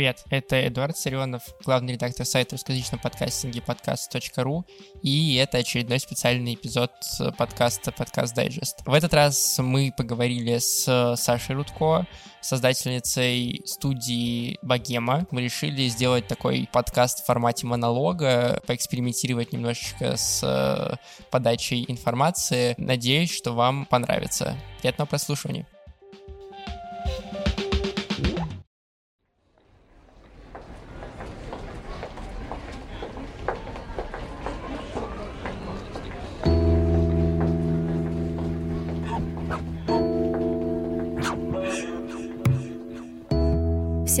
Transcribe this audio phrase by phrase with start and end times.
[0.00, 4.64] Привет, это Эдуард Царионов, главный редактор сайта русскоязычного подкастинге подкаст.ру,
[5.02, 6.90] и это очередной специальный эпизод
[7.36, 8.78] подкаста «Подкаст Дайджест».
[8.86, 12.06] В этот раз мы поговорили с Сашей Рудко,
[12.40, 15.26] создательницей студии Богема.
[15.32, 20.98] Мы решили сделать такой подкаст в формате монолога, поэкспериментировать немножечко с
[21.30, 22.74] подачей информации.
[22.78, 24.56] Надеюсь, что вам понравится.
[24.80, 25.66] Приятного прослушивания.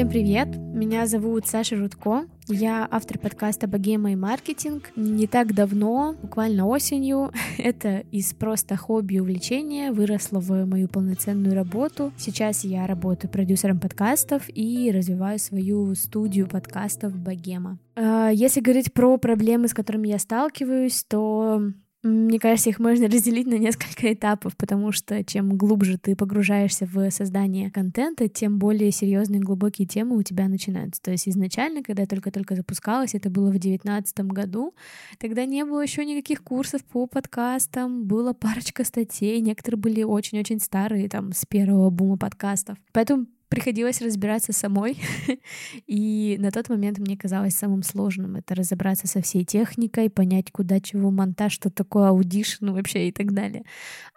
[0.00, 0.48] Всем привет!
[0.56, 2.24] Меня зовут Саша Рудко.
[2.48, 4.92] Я автор подкаста «Богема и маркетинг».
[4.96, 11.54] Не так давно, буквально осенью, это из просто хобби и увлечения выросло в мою полноценную
[11.54, 12.14] работу.
[12.16, 17.78] Сейчас я работаю продюсером подкастов и развиваю свою студию подкастов «Богема».
[17.94, 21.62] А, если говорить про проблемы, с которыми я сталкиваюсь, то
[22.02, 27.10] мне кажется, их можно разделить на несколько этапов, потому что чем глубже ты погружаешься в
[27.10, 31.02] создание контента, тем более серьезные глубокие темы у тебя начинаются.
[31.02, 34.74] То есть изначально, когда я только-только запускалась, это было в девятнадцатом году,
[35.18, 41.08] тогда не было еще никаких курсов по подкастам, было парочка статей, некоторые были очень-очень старые,
[41.08, 42.78] там, с первого бума подкастов.
[42.92, 44.96] Поэтому приходилось разбираться самой.
[45.86, 50.80] и на тот момент мне казалось самым сложным это разобраться со всей техникой, понять, куда
[50.80, 53.64] чего монтаж, что такое Audition вообще и так далее.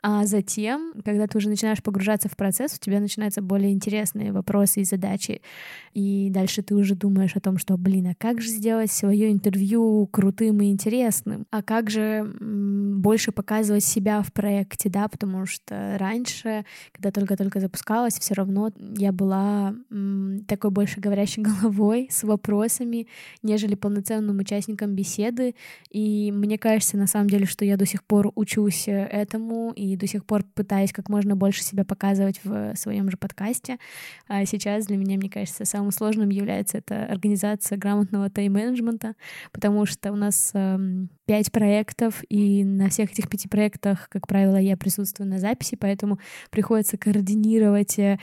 [0.04, 4.81] А затем, когда ты уже начинаешь погружаться в процесс, у тебя начинаются более интересные вопросы
[4.81, 5.42] и задачи.
[5.94, 10.08] И дальше ты уже думаешь о том, что, блин, а как же сделать свое интервью
[10.11, 11.48] крутым и интересным?
[11.50, 18.20] А как же больше показывать себя в проекте, да, потому что раньше, когда только-только запускалась,
[18.20, 19.73] все равно я была была
[20.47, 23.08] такой больше говорящей головой с вопросами,
[23.42, 25.55] нежели полноценным участником беседы.
[25.89, 30.08] И мне кажется, на самом деле, что я до сих пор учусь этому и до
[30.08, 33.77] сих пор пытаюсь как можно больше себя показывать в своем же подкасте.
[34.27, 39.15] А сейчас для меня, мне кажется, самым сложным является это организация грамотного тайм-менеджмента,
[39.52, 44.58] потому что у нас эм, пять проектов, и на всех этих пяти проектах, как правило,
[44.58, 46.19] я присутствую на записи, поэтому
[46.49, 48.17] приходится координировать э,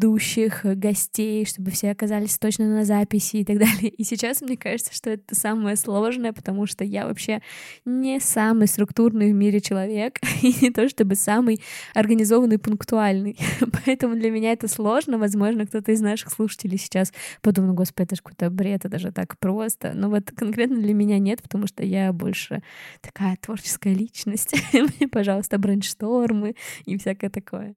[0.00, 3.88] ведущих, гостей, чтобы все оказались точно на записи и так далее.
[3.88, 7.42] И сейчас мне кажется, что это самое сложное, потому что я вообще
[7.84, 11.60] не самый структурный в мире человек, и не то чтобы самый
[11.94, 13.36] организованный, пунктуальный.
[13.84, 15.18] Поэтому для меня это сложно.
[15.18, 17.12] Возможно, кто-то из наших слушателей сейчас
[17.42, 19.92] подумал, господи, это же какой-то бред, это же так просто.
[19.94, 22.62] Но вот конкретно для меня нет, потому что я больше
[23.02, 24.54] такая творческая личность.
[24.72, 26.54] Мне, пожалуйста, брейнштормы
[26.86, 27.74] и всякое такое.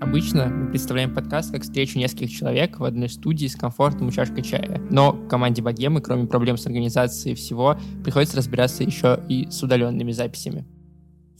[0.00, 4.42] Обычно мы представляем подкаст как встречу нескольких человек в одной студии с комфортом и чашкой
[4.42, 4.80] чая.
[4.90, 10.64] Но команде Богемы, кроме проблем с организацией всего, приходится разбираться еще и с удаленными записями.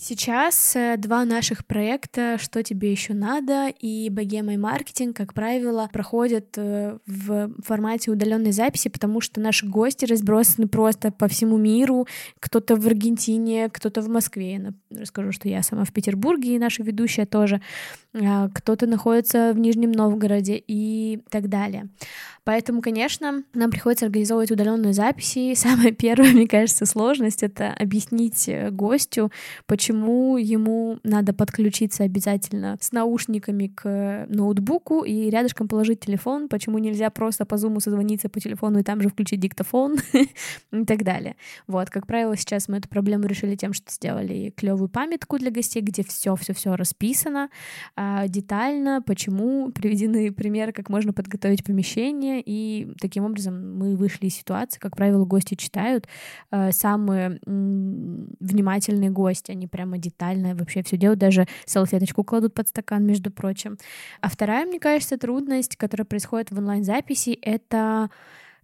[0.02, 5.90] Сейчас э, два наших проекта «Что тебе еще надо» и «Богема и маркетинг», как правило,
[5.92, 12.06] проходят э, в формате удаленной записи, потому что наши гости разбросаны просто по всему миру.
[12.38, 14.54] Кто-то в Аргентине, кто-то в Москве.
[14.54, 17.60] Я расскажу, что я сама в Петербурге, и наша ведущая тоже.
[18.12, 21.88] А, кто-то находится в Нижнем Новгороде и так далее.
[22.42, 25.54] Поэтому, конечно, нам приходится организовывать удаленные записи.
[25.56, 29.30] Самая первая, мне кажется, сложность— это объяснить э, гостю,
[29.66, 37.10] почему ему надо подключиться обязательно с наушниками к ноутбуку и рядышком положить телефон, почему нельзя
[37.10, 39.98] просто по зуму созвониться по телефону и там же включить диктофон
[40.72, 41.36] и так далее.
[41.68, 45.82] Вот, как правило, сейчас мы эту проблему решили тем, что сделали клевую памятку для гостей,
[45.82, 47.50] где все, все, все расписано
[48.28, 54.78] детально, почему приведены примеры, как можно подготовить помещение, и таким образом мы вышли из ситуации,
[54.78, 56.06] как правило, гости читают,
[56.50, 62.68] а, самые внимательные гости, они прям прямо детально вообще все делают, даже салфеточку кладут под
[62.68, 63.78] стакан, между прочим.
[64.20, 68.10] А вторая, мне кажется, трудность, которая происходит в онлайн-записи, это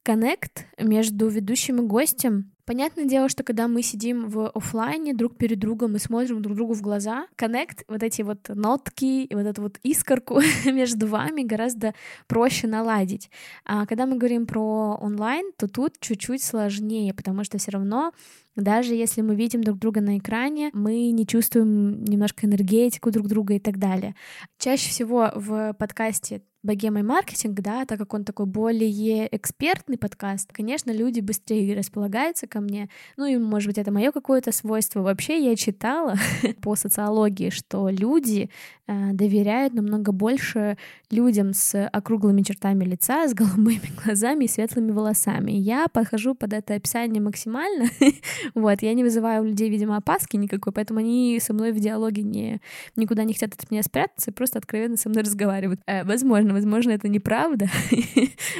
[0.03, 2.53] коннект между ведущим и гостем.
[2.67, 6.75] Понятное дело, что когда мы сидим в офлайне друг перед другом и смотрим друг другу
[6.75, 11.95] в глаза, коннект, вот эти вот нотки и вот эту вот искорку между вами гораздо
[12.27, 13.31] проще наладить.
[13.65, 18.13] А когда мы говорим про онлайн, то тут чуть-чуть сложнее, потому что все равно
[18.57, 23.55] даже если мы видим друг друга на экране, мы не чувствуем немножко энергетику друг друга
[23.55, 24.17] и так далее.
[24.59, 30.53] Чаще всего в подкасте богема и маркетинг, да, так как он такой более экспертный подкаст,
[30.53, 32.89] конечно, люди быстрее располагаются ко мне.
[33.17, 35.03] Ну и, может быть, это мое какое-то свойство.
[35.03, 36.17] Вообще я читала
[36.63, 38.49] по социологии, что люди
[38.87, 40.79] э, доверяют намного больше
[41.11, 45.53] людям с округлыми чертами лица, с голубыми глазами и светлыми волосами.
[45.53, 47.91] Я подхожу под это описание максимально.
[48.55, 52.23] вот, я не вызываю у людей, видимо, опаски никакой, поэтому они со мной в диалоге
[52.23, 52.61] не,
[52.97, 55.81] никуда не хотят от меня спрятаться, просто откровенно со мной разговаривают.
[55.87, 57.69] Э, возможно, возможно, это неправда,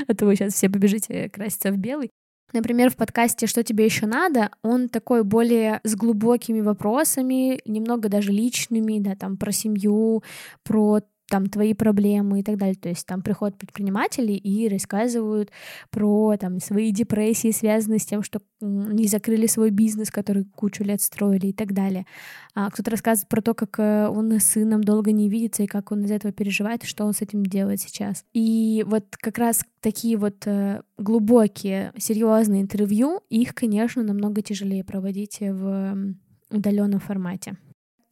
[0.09, 2.11] а то вы сейчас все побежите краситься в белый.
[2.53, 8.33] Например, в подкасте «Что тебе еще надо?» он такой более с глубокими вопросами, немного даже
[8.33, 10.23] личными, да, там про семью,
[10.63, 12.77] про там твои проблемы и так далее.
[12.77, 15.51] То есть там приходят предприниматели и рассказывают
[15.91, 21.03] про там свои депрессии, связанные с тем, что не закрыли свой бизнес, который кучу лет
[21.03, 22.07] строили и так далее.
[22.55, 25.93] А кто-то рассказывает про то, как э, он с сыном долго не видится и как
[25.93, 28.25] он из этого переживает, что он с этим делает сейчас.
[28.33, 35.39] И вот как раз такие вот э, глубокие, серьезные интервью, их, конечно, намного тяжелее проводить
[35.41, 36.15] в
[36.51, 37.57] удаленном формате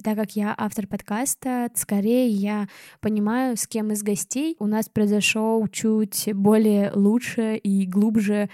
[0.04, 2.68] так как я автор подкаста, скорее я
[3.00, 8.50] понимаю, с кем из гостей у нас произошел чуть более лучше и глубже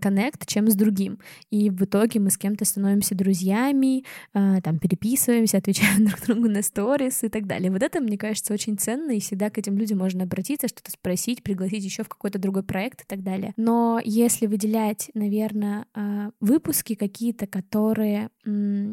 [0.00, 1.18] коннект, чем с другим.
[1.50, 6.62] И в итоге мы с кем-то становимся друзьями, э, там переписываемся, отвечаем друг другу на
[6.62, 7.70] сторис и так далее.
[7.70, 11.42] Вот это, мне кажется, очень ценно, и всегда к этим людям можно обратиться, что-то спросить,
[11.42, 13.52] пригласить еще в какой-то другой проект и так далее.
[13.56, 18.30] Но если выделять, наверное, э, выпуски какие-то, которые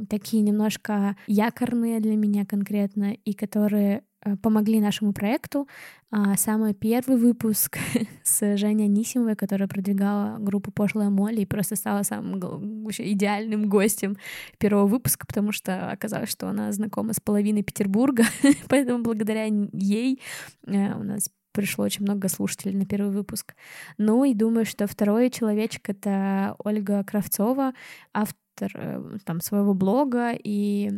[0.10, 4.04] такие немножко якорные для меня конкретно, и которые
[4.42, 5.68] помогли нашему проекту.
[6.12, 7.78] А самый первый выпуск
[8.24, 14.18] с Женей Анисимовой, которая продвигала группу «Пошлая Молли» и просто стала самым вообще идеальным гостем
[14.58, 18.26] первого выпуска, потому что оказалось, что она знакома с половиной Петербурга,
[18.68, 20.22] поэтому благодаря ей
[20.68, 23.56] э, у нас пришло очень много слушателей на первый выпуск.
[23.98, 27.74] Ну и думаю, что второй человечек— это Ольга Кравцова,
[28.14, 30.92] автор э, там своего блога и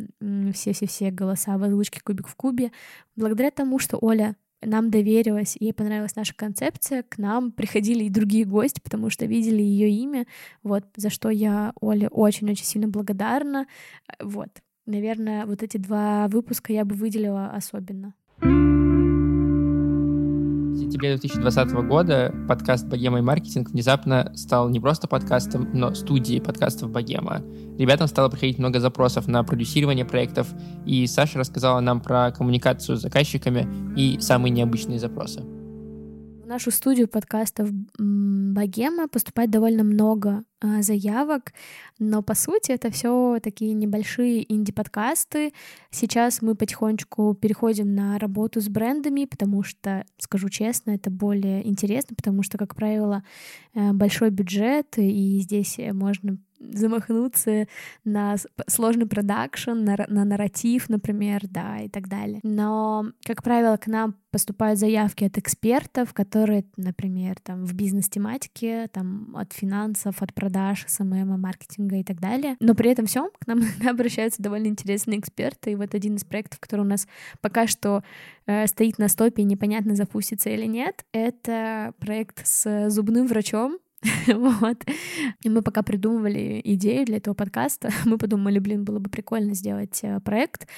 [0.52, 2.72] все-все-все голоса в озвучке «Кубик в кубе».
[3.16, 8.44] Благодаря тому, что Оля нам доверилась, ей понравилась наша концепция, к нам приходили и другие
[8.44, 10.26] гости, потому что видели ее имя,
[10.62, 13.66] вот, за что я Оле очень-очень сильно благодарна.
[14.20, 14.50] Вот,
[14.86, 18.14] наверное, вот эти два выпуска я бы выделила особенно
[20.94, 26.92] сентябре 2020 года подкаст «Богема и маркетинг» внезапно стал не просто подкастом, но студией подкастов
[26.92, 27.42] «Богема».
[27.76, 30.46] Ребятам стало приходить много запросов на продюсирование проектов,
[30.86, 35.40] и Саша рассказала нам про коммуникацию с заказчиками и самые необычные запросы.
[35.40, 40.44] В нашу студию подкастов Богема поступает довольно много
[40.80, 41.52] заявок,
[41.98, 45.52] но по сути это все такие небольшие инди-подкасты.
[45.90, 52.16] Сейчас мы потихонечку переходим на работу с брендами, потому что, скажу честно, это более интересно,
[52.16, 53.22] потому что, как правило,
[53.74, 56.38] э, большой бюджет, и здесь можно
[56.72, 57.66] замахнуться
[58.04, 58.36] на
[58.68, 62.40] сложный продакшн, на, на нарратив, например, да, и так далее.
[62.42, 69.34] Но, как правило, к нам поступают заявки от экспертов, которые, например, там в бизнес-тематике, там
[69.36, 70.43] от финансов, от продаж,
[70.88, 72.56] SMM, маркетинга и так далее.
[72.60, 75.72] Но при этом всем к нам обращаются довольно интересные эксперты.
[75.72, 77.06] И вот один из проектов, который у нас
[77.40, 78.02] пока что
[78.46, 83.78] э, стоит на стопе и непонятно запустится или нет, это проект с зубным врачом,
[84.26, 84.84] вот.
[85.42, 89.98] И мы пока придумывали идею для этого подкаста, мы подумали, блин, было бы прикольно сделать
[90.02, 90.68] э, проект,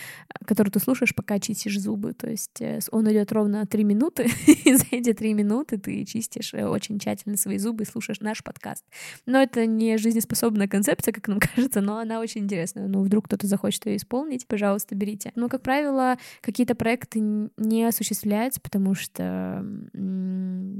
[0.47, 2.13] который ты слушаешь, пока чистишь зубы.
[2.13, 6.55] То есть э, он идет ровно три минуты, и за эти три минуты ты чистишь
[6.55, 8.85] э, очень тщательно свои зубы и слушаешь наш подкаст.
[9.27, 12.87] Но это не жизнеспособная концепция, как нам кажется, но она очень интересная.
[12.87, 15.33] Ну, вдруг кто-то захочет ее исполнить, пожалуйста, берите.
[15.35, 19.65] Но, как правило, какие-то проекты не осуществляются, потому что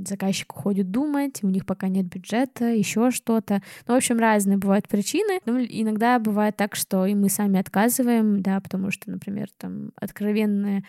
[0.07, 3.63] заказчик уходит думать, у них пока нет бюджета, бюджета, еще что-то.
[3.87, 5.41] Ну, в общем, разные бывают причины.
[5.47, 10.85] Ну, иногда бывает так, что и мы сами отказываем, да, потому что, например, там откровенные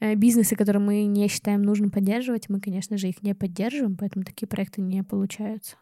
[0.00, 4.24] э, бизнесы, которые мы не считаем нужным поддерживать, мы, конечно же, их не поддерживаем, поэтому
[4.24, 5.76] такие проекты не получаются.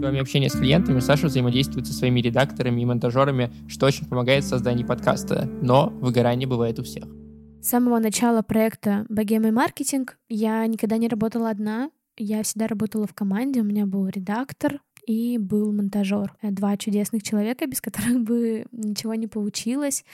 [0.00, 4.48] Кроме общения с клиентами, Саша взаимодействует со своими редакторами и монтажерами, что очень помогает в
[4.48, 7.17] создании подкаста, но выгорание бывает у всех.
[7.60, 11.90] С самого начала проекта «Богемый маркетинг» я никогда не работала одна.
[12.16, 13.60] Я всегда работала в команде.
[13.60, 16.34] У меня был редактор и был монтажер.
[16.42, 20.04] Два чудесных человека, без которых бы ничего не получилось.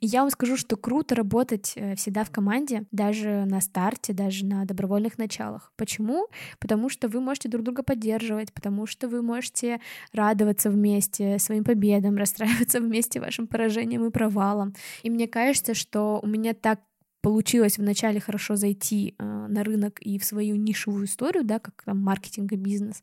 [0.00, 4.46] И я вам скажу, что круто работать э, всегда в команде, даже на старте, даже
[4.46, 5.72] на добровольных началах.
[5.76, 6.28] Почему?
[6.60, 9.80] Потому что вы можете друг друга поддерживать, потому что вы можете
[10.12, 14.74] радоваться вместе своим победам, расстраиваться вместе вашим поражением и провалом.
[15.02, 16.80] И мне кажется, что у меня так
[17.28, 21.98] получилось вначале хорошо зайти э, на рынок и в свою нишевую историю, да, как там
[21.98, 23.02] маркетинг и бизнес,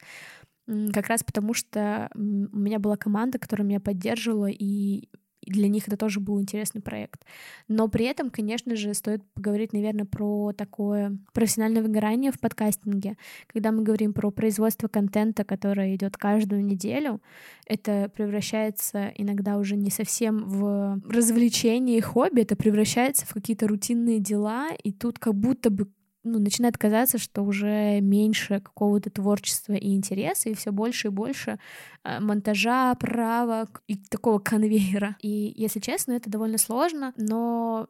[0.66, 5.10] как раз потому, что у меня была команда, которая меня поддерживала, и
[5.46, 7.26] для них это тоже был интересный проект.
[7.68, 13.18] Но при этом, конечно же, стоит поговорить, наверное, про такое профессиональное выгорание в подкастинге.
[13.48, 17.22] Когда мы говорим про производство контента, которое идет каждую неделю,
[17.66, 24.20] это превращается иногда уже не совсем в развлечение и хобби, это превращается в какие-то рутинные
[24.20, 25.88] дела, и тут как будто бы
[26.26, 31.60] ну, начинает казаться, что уже меньше какого-то творчества и интереса, и все больше и больше
[32.04, 35.16] э, монтажа, правок и такого конвейера.
[35.22, 37.88] И, если честно, это довольно сложно, но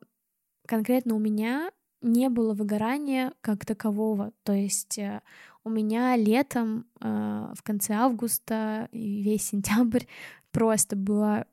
[0.68, 4.34] конкретно у меня не было выгорания как такового.
[4.44, 5.22] То есть э,
[5.64, 10.04] у меня летом, э, в конце августа и весь сентябрь
[10.52, 11.48] просто было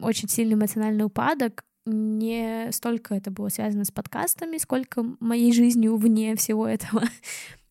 [0.00, 6.36] очень сильный эмоциональный упадок, не столько это было связано с подкастами, сколько моей жизнью вне
[6.36, 7.02] всего этого.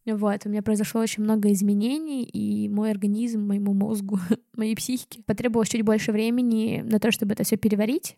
[0.03, 4.19] Вот, у меня произошло очень много изменений, и мой организм, моему мозгу,
[4.57, 8.17] моей психике потребовалось чуть больше времени на то, чтобы это все переварить.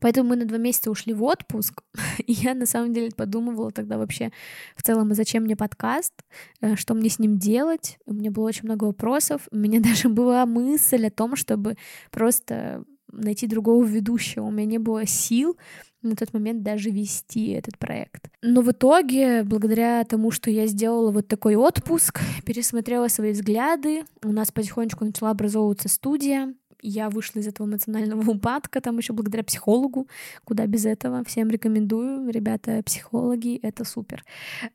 [0.00, 1.82] Поэтому мы на два месяца ушли в отпуск,
[2.24, 4.30] и я на самом деле подумывала тогда вообще
[4.76, 6.14] в целом, а зачем мне подкаст,
[6.60, 7.98] э, что мне с ним делать.
[8.06, 9.48] У меня было очень много вопросов.
[9.50, 11.76] У меня даже была мысль о том, чтобы
[12.12, 12.84] просто
[13.16, 14.44] найти другого ведущего.
[14.44, 15.56] У меня не было сил
[16.04, 18.28] на тот момент даже вести этот проект.
[18.42, 24.32] Но в итоге, благодаря тому, что я сделала вот такой отпуск, пересмотрела свои взгляды, у
[24.32, 26.54] нас потихонечку начала образовываться студия,
[26.84, 30.08] я вышла из этого эмоционального упадка, там еще благодаря психологу,
[30.44, 31.24] куда без этого.
[31.24, 34.24] Всем рекомендую, ребята, психологи, это супер.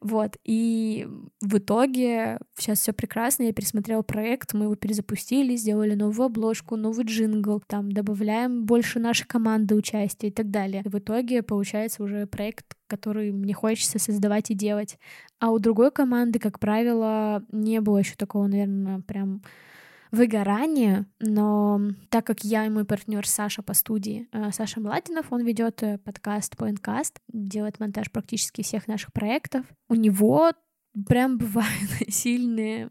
[0.01, 1.07] Вот, и
[1.41, 7.05] в итоге сейчас все прекрасно, я пересмотрела проект, мы его перезапустили, сделали новую обложку, новый
[7.05, 10.81] джингл, там добавляем больше нашей команды участия и так далее.
[10.85, 14.97] В итоге получается уже проект, который мне хочется создавать и делать.
[15.39, 19.41] А у другой команды, как правило, не было еще такого, наверное, прям
[20.11, 25.43] выгорание, но так как я и мой партнер Саша по студии, э, Саша Младинов, он
[25.43, 29.65] ведет э, подкаст Pointcast, делает монтаж практически всех наших проектов.
[29.87, 30.51] У него
[31.07, 32.89] прям бывают сильные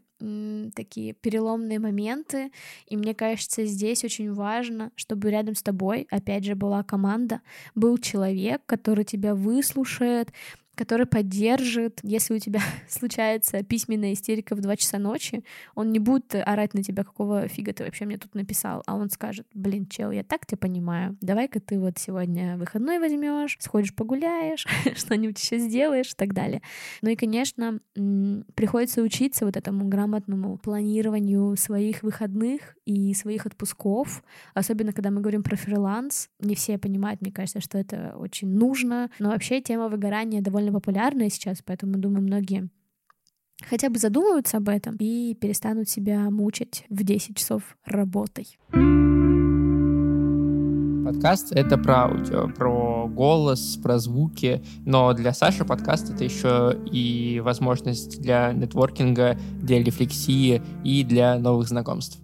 [0.75, 2.51] такие переломные моменты,
[2.87, 7.41] и мне кажется, здесь очень важно, чтобы рядом с тобой, опять же, была команда,
[7.73, 10.33] был человек, который тебя выслушает,
[10.79, 11.99] который поддержит.
[12.03, 15.43] Если у тебя случается письменная истерика в 2 часа ночи,
[15.75, 19.09] он не будет орать на тебя, какого фига ты вообще мне тут написал, а он
[19.09, 24.65] скажет, блин, чел, я так тебя понимаю, давай-ка ты вот сегодня выходной возьмешь, сходишь погуляешь,
[24.95, 26.61] что-нибудь еще сделаешь и так далее.
[27.01, 27.79] Ну и, конечно,
[28.55, 35.43] приходится учиться вот этому грамотному планированию своих выходных и своих отпусков, особенно когда мы говорим
[35.43, 36.29] про фриланс.
[36.39, 40.79] Не все понимают, мне кажется, что это очень нужно, но вообще тема выгорания довольно довольно
[40.79, 42.69] популярная сейчас, поэтому, думаю, многие
[43.67, 48.57] хотя бы задумываются об этом и перестанут себя мучить в 10 часов работой.
[51.05, 57.41] Подкаст— это про аудио, про голос, про звуки, но для Саши подкаст— это еще и
[57.43, 62.19] возможность для нетворкинга, для рефлексии и для новых знакомств.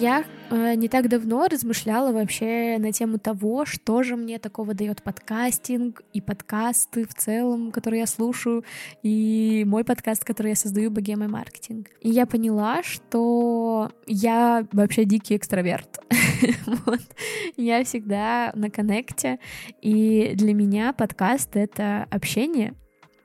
[0.00, 6.02] Я не так давно размышляла вообще на тему того, что же мне такого дает подкастинг
[6.12, 8.64] и подкасты в целом, которые я слушаю,
[9.02, 11.88] и мой подкаст, который я создаю, Богема маркетинг.
[12.00, 16.00] И я поняла, что я вообще дикий экстраверт.
[16.86, 17.00] вот.
[17.56, 19.38] Я всегда на коннекте,
[19.82, 22.74] и для меня подкаст— это общение,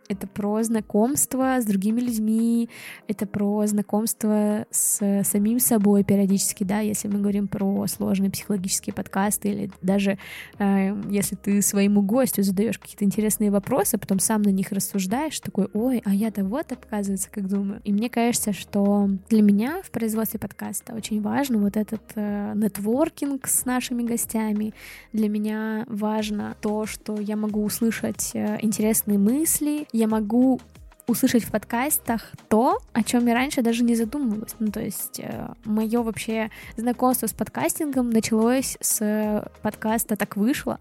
[0.08, 2.70] это про знакомство с другими людьми,
[3.08, 9.50] это про знакомство с самим собой периодически, да, если мы говорим про сложные психологические подкасты,
[9.50, 10.18] или даже
[10.60, 15.70] э, если ты своему гостю задаешь какие-то интересные вопросы, потом сам на них рассуждаешь, такой,
[15.74, 17.82] ой, а я-то вот, оказывается, как думаю.
[17.84, 22.54] И мне кажется, что для меня в производстве подкаста очень важно вот этот э,
[23.46, 24.74] с нашими гостями.
[25.12, 30.60] Для меня важно то, что я могу услышать э, интересные мысли, я могу
[31.08, 34.56] услышать в подкастах то, о чем я раньше даже не задумывалась.
[34.60, 40.80] Ну, то есть э, мое вообще знакомство с подкастингом началось с подкаста «Так вышло»,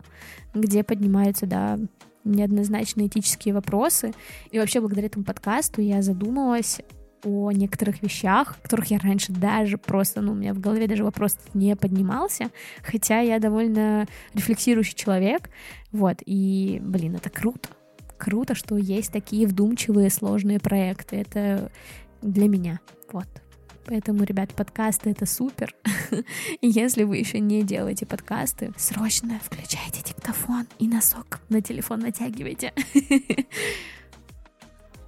[0.54, 1.78] где поднимаются, да,
[2.24, 4.12] неоднозначные этические вопросы.
[4.50, 6.80] И вообще благодаря этому подкасту я задумалась
[7.24, 11.38] о некоторых вещах, которых я раньше даже просто, ну, у меня в голове даже вопрос
[11.54, 12.50] не поднимался,
[12.82, 15.50] хотя я довольно рефлексирующий человек,
[15.92, 17.68] вот, и, блин, это круто,
[18.22, 21.16] круто, что есть такие вдумчивые, сложные проекты.
[21.16, 21.72] Это
[22.20, 22.78] для меня.
[23.10, 23.26] Вот.
[23.84, 25.74] Поэтому, ребят, подкасты это супер.
[26.62, 32.72] Если вы еще не делаете подкасты, срочно включайте диктофон и носок на телефон натягивайте.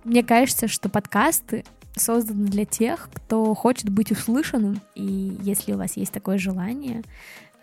[0.05, 4.81] Мне кажется, что подкасты созданы для тех, кто хочет быть услышанным.
[4.97, 7.05] И если у вас есть такое желание,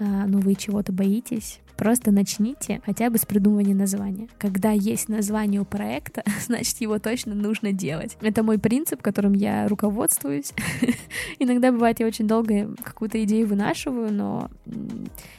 [0.01, 4.27] а, но вы чего-то боитесь, просто начните хотя бы с придумывания названия.
[4.39, 8.17] Когда есть название у проекта, значит, его точно нужно делать.
[8.19, 10.53] Это мой принцип, которым я руководствуюсь.
[11.39, 14.49] Иногда бывает, я очень долго какую-то идею вынашиваю, но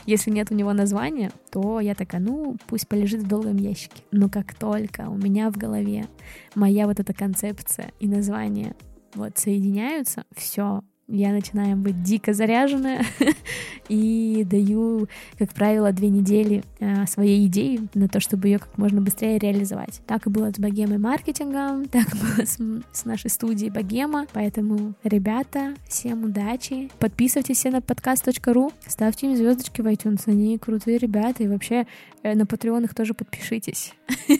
[0.06, 4.04] если нет у него названия, то я такая, ну, пусть полежит в долгом ящике.
[4.12, 6.06] Но как только у меня в голове
[6.54, 8.76] моя вот эта концепция и название
[9.14, 13.04] вот соединяются, все, я начинаю быть дико заряженная
[13.88, 19.02] и даю, как правило, две недели э, своей идеи на то, чтобы ее как можно
[19.02, 20.00] быстрее реализовать.
[20.06, 22.58] Так и было с богемой маркетингом, так было с,
[22.92, 24.26] с нашей студией Богема.
[24.32, 26.90] Поэтому, ребята, всем удачи.
[26.98, 31.86] Подписывайтесь все на подкаст.ру, ставьте им звездочки в iTunes, они крутые ребята, и вообще
[32.22, 33.92] э, на Patreon их тоже подпишитесь.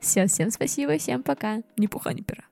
[0.00, 1.62] Все, всем спасибо, всем пока.
[1.76, 2.49] Ни пуха, ни пера.